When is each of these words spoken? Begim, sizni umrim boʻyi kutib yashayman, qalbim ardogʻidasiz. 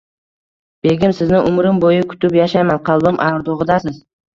Begim, 0.87 1.13
sizni 1.19 1.43
umrim 1.51 1.85
boʻyi 1.85 2.03
kutib 2.15 2.41
yashayman, 2.41 2.85
qalbim 2.93 3.25
ardogʻidasiz. 3.33 4.07